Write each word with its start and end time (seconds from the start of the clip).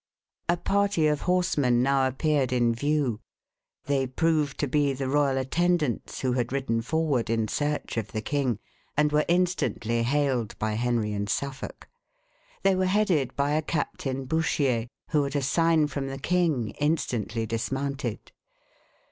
A 0.49 0.57
party 0.57 1.05
of 1.05 1.21
horsemen 1.29 1.83
now 1.83 2.07
appeared 2.07 2.51
in 2.51 2.73
view. 2.73 3.19
They 3.85 4.07
proved 4.07 4.57
to 4.61 4.67
be 4.67 4.93
the 4.93 5.07
royal 5.07 5.37
attendants, 5.37 6.21
who 6.21 6.31
had 6.33 6.51
ridden 6.51 6.81
forward 6.81 7.29
in 7.29 7.47
search 7.47 7.97
of 7.97 8.11
the 8.11 8.23
king, 8.23 8.57
and 8.97 9.11
were 9.11 9.25
instantly 9.27 10.01
hailed 10.01 10.57
by 10.57 10.71
Henry 10.73 11.13
and 11.13 11.29
Suffolk. 11.29 11.87
They 12.63 12.73
were 12.73 12.87
headed 12.87 13.35
by 13.35 13.61
Captain 13.61 14.25
Bouchier, 14.25 14.87
who 15.11 15.23
at 15.23 15.35
a 15.35 15.43
sign 15.43 15.85
from 15.85 16.07
the 16.07 16.17
king 16.17 16.71
instantly 16.79 17.45
dismounted. 17.45 18.31